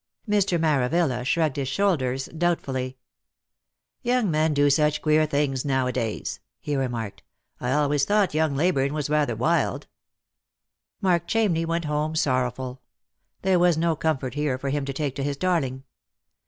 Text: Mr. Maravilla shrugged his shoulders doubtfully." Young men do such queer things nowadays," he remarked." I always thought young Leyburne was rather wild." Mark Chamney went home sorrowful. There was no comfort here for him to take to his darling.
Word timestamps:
Mr. 0.27 0.59
Maravilla 0.59 1.23
shrugged 1.23 1.57
his 1.57 1.67
shoulders 1.67 2.25
doubtfully." 2.35 2.97
Young 4.01 4.31
men 4.31 4.51
do 4.51 4.67
such 4.71 4.99
queer 4.99 5.27
things 5.27 5.63
nowadays," 5.63 6.39
he 6.59 6.75
remarked." 6.75 7.21
I 7.61 7.71
always 7.73 8.03
thought 8.03 8.33
young 8.33 8.55
Leyburne 8.55 8.93
was 8.95 9.11
rather 9.11 9.35
wild." 9.35 9.85
Mark 11.01 11.27
Chamney 11.27 11.67
went 11.67 11.85
home 11.85 12.15
sorrowful. 12.15 12.81
There 13.43 13.59
was 13.59 13.77
no 13.77 13.95
comfort 13.95 14.33
here 14.33 14.57
for 14.57 14.71
him 14.71 14.85
to 14.85 14.93
take 14.93 15.13
to 15.17 15.23
his 15.23 15.37
darling. 15.37 15.83